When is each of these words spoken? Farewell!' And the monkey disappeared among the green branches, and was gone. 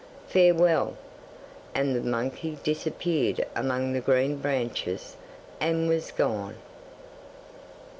Farewell!' 0.27 0.97
And 1.75 1.95
the 1.95 2.01
monkey 2.01 2.57
disappeared 2.63 3.45
among 3.55 3.93
the 3.93 4.01
green 4.01 4.37
branches, 4.37 5.15
and 5.59 5.87
was 5.87 6.11
gone. 6.11 6.55